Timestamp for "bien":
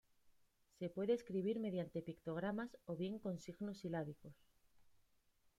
2.95-3.19